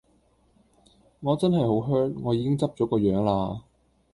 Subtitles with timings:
[1.19, 3.65] 我真係好 hurt， 我已經執咗個樣啦!